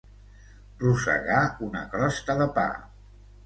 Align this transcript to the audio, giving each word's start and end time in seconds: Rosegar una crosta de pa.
Rosegar 0.83 1.43
una 1.69 1.87
crosta 1.95 2.41
de 2.43 2.51
pa. 2.61 2.69